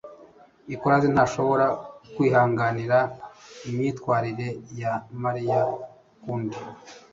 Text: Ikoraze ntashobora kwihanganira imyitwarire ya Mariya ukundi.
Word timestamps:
Ikoraze 0.73 1.07
ntashobora 1.13 1.65
kwihanganira 2.15 2.97
imyitwarire 3.69 4.47
ya 4.81 4.93
Mariya 5.23 5.59
ukundi. 6.17 6.57